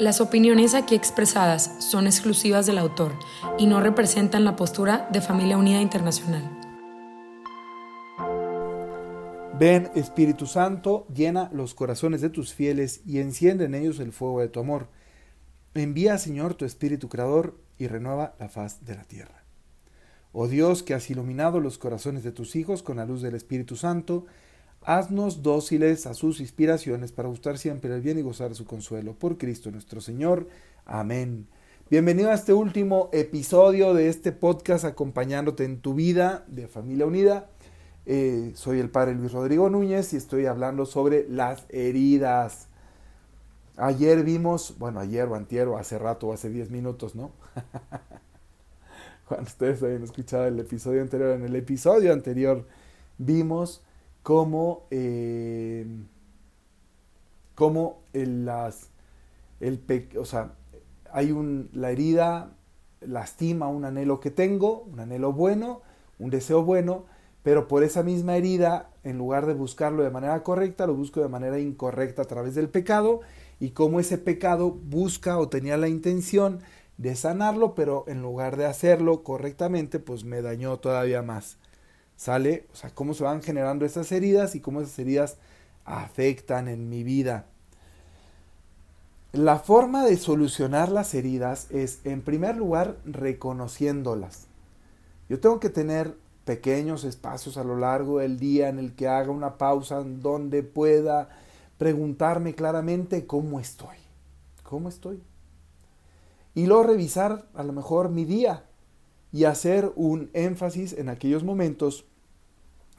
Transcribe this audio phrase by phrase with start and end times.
[0.00, 3.12] Las opiniones aquí expresadas son exclusivas del autor
[3.58, 6.42] y no representan la postura de Familia Unida Internacional.
[9.58, 14.40] Ven, Espíritu Santo, llena los corazones de tus fieles y enciende en ellos el fuego
[14.40, 14.88] de tu amor.
[15.74, 19.44] Envía, Señor, tu Espíritu Creador y renueva la faz de la tierra.
[20.32, 23.76] Oh Dios, que has iluminado los corazones de tus hijos con la luz del Espíritu
[23.76, 24.24] Santo,
[24.82, 29.14] haznos dóciles a sus inspiraciones para gustar siempre el bien y gozar su consuelo.
[29.14, 30.48] Por Cristo nuestro Señor.
[30.86, 31.46] Amén.
[31.90, 37.50] Bienvenido a este último episodio de este podcast acompañándote en tu vida de familia unida.
[38.06, 42.68] Eh, soy el padre Luis Rodrigo Núñez y estoy hablando sobre las heridas.
[43.76, 47.32] Ayer vimos, bueno, ayer o antier o hace rato o hace 10 minutos, ¿no?
[49.28, 52.66] Cuando ustedes habían escuchado el episodio anterior, en el episodio anterior
[53.18, 53.82] vimos
[54.22, 55.86] cómo, eh,
[57.54, 58.90] cómo el, las,
[59.60, 59.82] el,
[60.18, 60.52] o sea,
[61.12, 62.52] hay un, la herida
[63.00, 65.82] lastima un anhelo que tengo, un anhelo bueno,
[66.18, 67.06] un deseo bueno,
[67.42, 71.28] pero por esa misma herida, en lugar de buscarlo de manera correcta, lo busco de
[71.28, 73.20] manera incorrecta a través del pecado
[73.58, 76.60] y como ese pecado busca o tenía la intención
[76.98, 81.56] de sanarlo, pero en lugar de hacerlo correctamente, pues me dañó todavía más.
[82.20, 82.66] ¿Sale?
[82.70, 85.38] O sea, cómo se van generando esas heridas y cómo esas heridas
[85.86, 87.46] afectan en mi vida.
[89.32, 94.48] La forma de solucionar las heridas es, en primer lugar, reconociéndolas.
[95.30, 99.30] Yo tengo que tener pequeños espacios a lo largo del día en el que haga
[99.30, 101.30] una pausa donde pueda
[101.78, 103.96] preguntarme claramente cómo estoy.
[104.62, 105.22] ¿Cómo estoy?
[106.54, 108.64] Y luego revisar a lo mejor mi día
[109.32, 112.04] y hacer un énfasis en aquellos momentos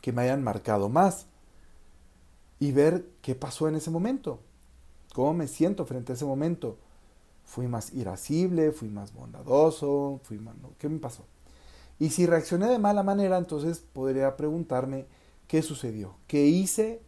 [0.00, 1.26] que me hayan marcado más
[2.58, 4.40] y ver qué pasó en ese momento,
[5.14, 6.78] cómo me siento frente a ese momento.
[7.44, 10.54] Fui más irascible, fui más bondadoso, fui más...
[10.78, 11.24] ¿Qué me pasó?
[11.98, 15.06] Y si reaccioné de mala manera, entonces podría preguntarme
[15.48, 17.02] qué sucedió, qué hice,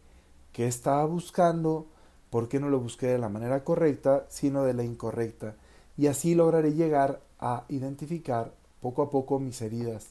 [0.51, 1.87] qué estaba buscando,
[2.29, 5.55] por qué no lo busqué de la manera correcta, sino de la incorrecta.
[5.97, 10.09] Y así lograré llegar a identificar poco a poco mis heridas.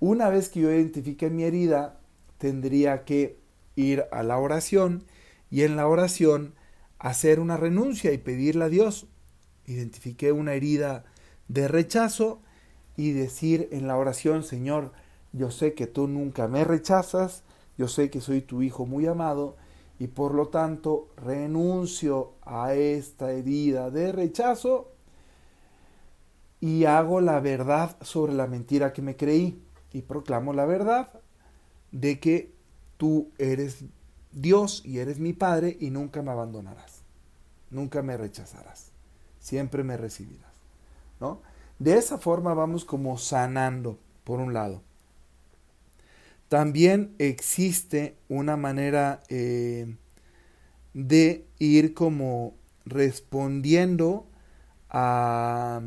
[0.00, 1.98] Una vez que yo identifique mi herida,
[2.38, 3.38] tendría que
[3.76, 5.04] ir a la oración
[5.50, 6.54] y en la oración
[6.98, 9.06] hacer una renuncia y pedirle a Dios.
[9.66, 11.04] Identifiqué una herida
[11.48, 12.40] de rechazo
[12.96, 14.92] y decir en la oración, Señor,
[15.32, 17.42] yo sé que tú nunca me rechazas,
[17.78, 19.56] yo sé que soy tu hijo muy amado
[19.98, 24.92] y por lo tanto renuncio a esta herida de rechazo
[26.60, 29.62] y hago la verdad sobre la mentira que me creí
[29.96, 31.08] y proclamo la verdad
[31.90, 32.52] de que
[32.98, 33.84] tú eres
[34.30, 37.00] Dios y eres mi Padre y nunca me abandonarás,
[37.70, 38.90] nunca me rechazarás,
[39.40, 40.52] siempre me recibirás,
[41.18, 41.40] ¿no?
[41.78, 44.82] De esa forma vamos como sanando, por un lado.
[46.50, 49.96] También existe una manera eh,
[50.92, 52.52] de ir como
[52.84, 54.26] respondiendo
[54.90, 55.80] a,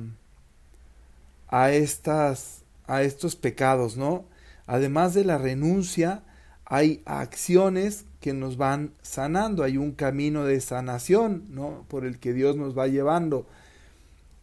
[1.47, 4.25] a, estas, a estos pecados, ¿no?
[4.65, 6.23] Además de la renuncia,
[6.65, 11.85] hay acciones que nos van sanando, hay un camino de sanación, ¿no?
[11.87, 13.45] Por el que Dios nos va llevando.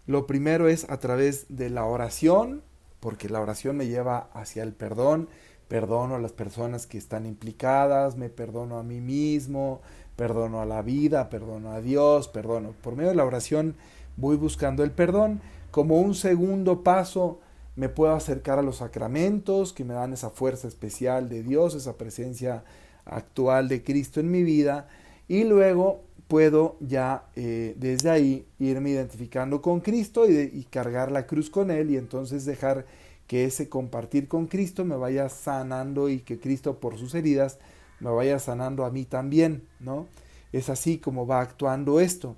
[0.07, 2.63] Lo primero es a través de la oración,
[3.01, 5.29] porque la oración me lleva hacia el perdón,
[5.67, 9.81] perdono a las personas que están implicadas, me perdono a mí mismo,
[10.15, 12.75] perdono a la vida, perdono a Dios, perdono.
[12.81, 13.75] Por medio de la oración
[14.17, 15.41] voy buscando el perdón.
[15.73, 17.41] Como un segundo paso
[17.77, 21.97] me puedo acercar a los sacramentos que me dan esa fuerza especial de Dios, esa
[21.97, 22.65] presencia
[23.05, 24.89] actual de Cristo en mi vida.
[25.29, 31.51] Y luego puedo ya eh, desde ahí irme identificando con Cristo y, cargar la cruz
[31.51, 32.87] con Él y entonces dejar
[33.27, 37.59] que ese compartir con Cristo me vaya sanando y que Cristo por sus heridas
[38.01, 40.07] me vaya sanando a mí también, ¿no?
[40.53, 42.37] Es así como va actuando esto.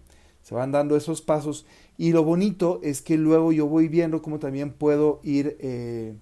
[0.48, 1.66] Se van dando esos pasos
[1.98, 6.14] y lo bonito es que luego yo voy viendo cómo también puedo ir eh,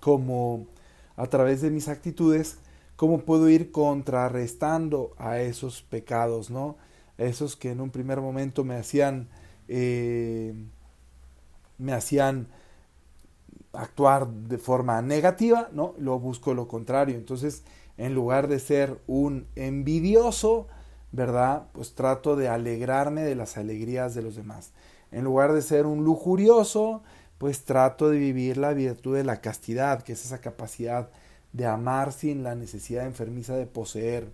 [0.00, 0.66] como
[1.14, 2.58] a través de mis actitudes
[2.96, 6.76] cómo puedo ir contrarrestando a esos pecados, ¿no?
[7.18, 9.28] Esos que en un primer momento me hacían
[9.68, 10.52] eh,
[11.78, 12.48] me hacían
[13.72, 15.94] actuar de forma negativa, ¿no?
[15.98, 17.14] Lo busco lo contrario.
[17.14, 17.62] Entonces,
[17.96, 20.66] en lugar de ser un envidioso,
[21.12, 21.66] ¿verdad?
[21.72, 24.72] Pues trato de alegrarme de las alegrías de los demás.
[25.12, 27.02] En lugar de ser un lujurioso,
[27.38, 31.08] pues trato de vivir la virtud de la castidad, que es esa capacidad
[31.52, 34.28] de amar sin la necesidad enfermiza de poseer.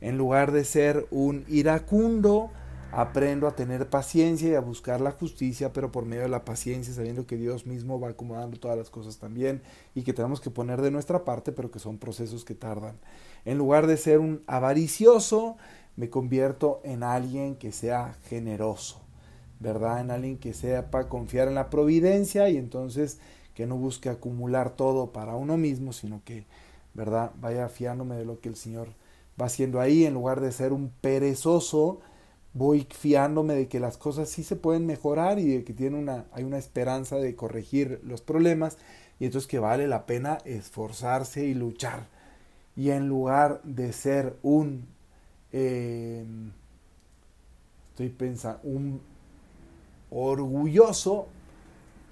[0.00, 2.50] En lugar de ser un iracundo,
[2.92, 6.92] aprendo a tener paciencia y a buscar la justicia, pero por medio de la paciencia,
[6.92, 9.62] sabiendo que Dios mismo va acomodando todas las cosas también
[9.94, 12.98] y que tenemos que poner de nuestra parte, pero que son procesos que tardan.
[13.44, 15.56] En lugar de ser un avaricioso,
[15.96, 19.00] me convierto en alguien que sea generoso,
[19.60, 20.00] ¿verdad?
[20.00, 23.18] En alguien que sepa confiar en la providencia y entonces
[23.54, 26.46] que no busque acumular todo para uno mismo, sino que,
[26.94, 27.32] ¿verdad?
[27.40, 28.88] Vaya fiándome de lo que el Señor
[29.40, 32.00] va haciendo ahí, en lugar de ser un perezoso,
[32.54, 36.26] voy fiándome de que las cosas sí se pueden mejorar y de que tiene una,
[36.32, 38.78] hay una esperanza de corregir los problemas
[39.18, 42.06] y entonces que vale la pena esforzarse y luchar.
[42.76, 44.86] Y en lugar de ser un,
[45.52, 46.24] eh,
[47.90, 49.00] estoy pensando, un
[50.10, 51.28] orgulloso,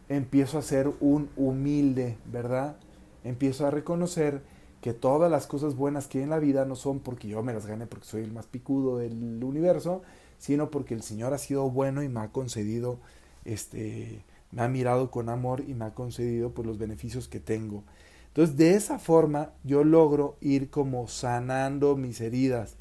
[0.08, 2.76] empiezo a ser un humilde, ¿verdad?
[3.24, 4.42] Empiezo a reconocer
[4.80, 7.52] que todas las cosas buenas que hay en la vida no son porque yo me
[7.52, 10.02] las gane porque soy el más picudo del universo,
[10.38, 12.98] sino porque el Señor ha sido bueno y me ha concedido,
[13.44, 17.84] este, me ha mirado con amor y me ha concedido pues, los beneficios que tengo.
[18.28, 22.76] Entonces, de esa forma yo logro ir como sanando mis heridas.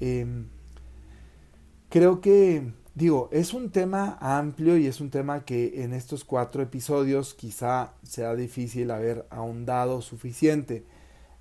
[0.00, 0.46] Em,
[1.88, 6.62] creo que, digo, es un tema amplio y es un tema que en estos cuatro
[6.62, 10.84] episodios quizá sea difícil haber ahondado suficiente.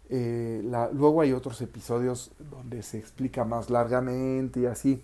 [0.10, 0.62] Eh,
[0.94, 5.02] luego hay otros episodios donde se explica más largamente y así.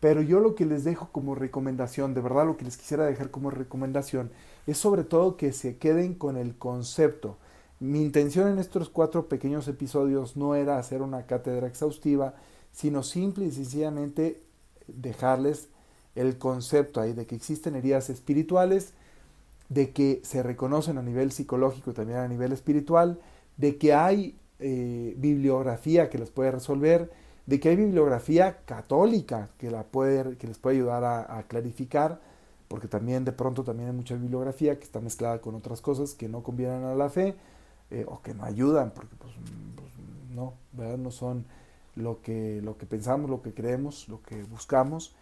[0.00, 3.30] Pero yo lo que les dejo como recomendación, de verdad lo que les quisiera dejar
[3.30, 4.32] como recomendación,
[4.66, 7.36] es sobre todo que se queden con el concepto.
[7.78, 12.34] Mi intención en estos cuatro pequeños episodios no era hacer una cátedra exhaustiva,
[12.72, 14.42] sino simple y sencillamente
[14.86, 15.68] dejarles
[16.14, 18.92] el concepto ahí de que existen heridas espirituales,
[19.68, 23.18] de que se reconocen a nivel psicológico y también a nivel espiritual,
[23.56, 27.10] de que hay eh, bibliografía que las puede resolver,
[27.46, 32.20] de que hay bibliografía católica que, la puede, que les puede ayudar a, clarificar,
[32.68, 36.28] porque también de pronto también hay mucha bibliografía que está mezclada con otras cosas que
[36.28, 37.34] no convienen a la fe
[37.90, 39.32] eh, o que no ayudan, porque pues,
[39.74, 39.90] pues,
[40.34, 40.98] no, ¿verdad?
[40.98, 41.44] no son
[41.94, 45.14] lo que, lo que pensamos, lo que creemos, lo que buscamos,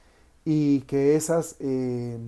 [0.44, 2.18] y que esas, eh,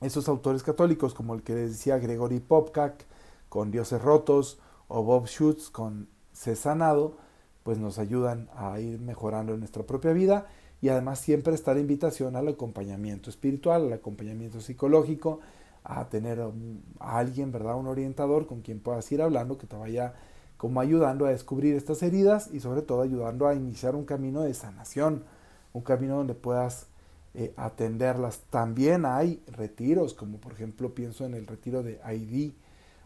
[0.00, 3.04] esos autores católicos, como el que decía Gregory Popcak
[3.48, 4.58] con Dioses Rotos,
[4.88, 7.16] o Bob Schutz con Cesanado,
[7.62, 10.48] pues nos ayudan a ir mejorando nuestra propia vida
[10.82, 15.40] y además siempre está la invitación al acompañamiento espiritual, al acompañamiento psicológico,
[15.84, 17.76] a tener a alguien, ¿verdad?
[17.76, 20.14] Un orientador con quien puedas ir hablando que te vaya
[20.60, 24.52] como ayudando a descubrir estas heridas y sobre todo ayudando a iniciar un camino de
[24.52, 25.24] sanación,
[25.72, 26.86] un camino donde puedas
[27.32, 28.40] eh, atenderlas.
[28.50, 32.52] También hay retiros, como por ejemplo pienso en el retiro de ID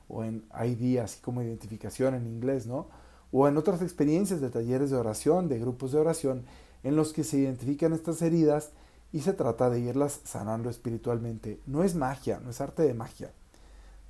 [0.08, 2.88] o en ID, así como identificación en inglés, ¿no?
[3.30, 6.42] o en otras experiencias de talleres de oración, de grupos de oración,
[6.82, 8.72] en los que se identifican estas heridas
[9.12, 11.60] y se trata de irlas sanando espiritualmente.
[11.66, 13.30] No es magia, no es arte de magia.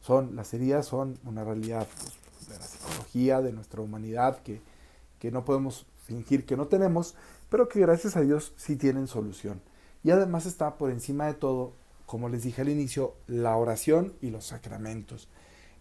[0.00, 4.60] Son, las heridas son una realidad pues, de la psicología, de nuestra humanidad, que,
[5.18, 7.14] que no podemos fingir que no tenemos,
[7.48, 9.60] pero que gracias a Dios sí tienen solución.
[10.02, 11.72] Y además está por encima de todo,
[12.06, 15.28] como les dije al inicio, la oración y los sacramentos.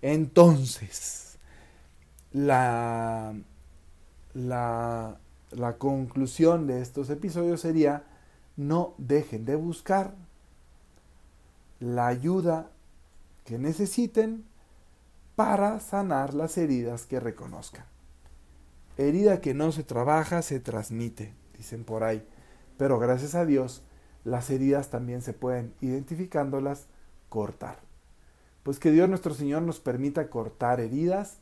[0.01, 1.37] Entonces,
[2.31, 3.35] la,
[4.33, 5.17] la,
[5.51, 8.03] la conclusión de estos episodios sería
[8.55, 10.13] no dejen de buscar
[11.79, 12.69] la ayuda
[13.45, 14.45] que necesiten
[15.35, 17.85] para sanar las heridas que reconozcan.
[18.97, 22.27] Herida que no se trabaja se transmite, dicen por ahí,
[22.77, 23.83] pero gracias a Dios
[24.23, 26.87] las heridas también se pueden, identificándolas,
[27.29, 27.79] cortar.
[28.63, 31.39] Pues que Dios nuestro Señor nos permita cortar heridas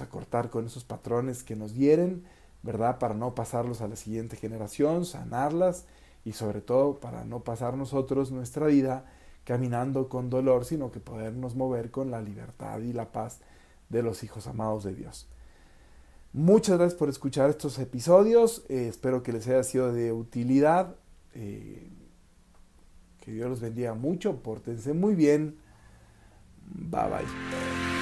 [0.00, 2.24] a cortar con esos patrones que nos hieren,
[2.62, 2.98] ¿verdad?
[2.98, 5.86] Para no pasarlos a la siguiente generación, sanarlas
[6.24, 9.04] y sobre todo para no pasar nosotros nuestra vida
[9.46, 13.38] caminando con dolor, sino que podernos mover con la libertad y la paz
[13.88, 15.28] de los hijos amados de Dios.
[16.32, 20.96] Muchas gracias por escuchar estos episodios, eh, espero que les haya sido de utilidad,
[21.32, 21.88] eh,
[23.20, 25.56] que Dios los bendiga mucho, pórtense muy bien,
[26.66, 27.95] bye bye.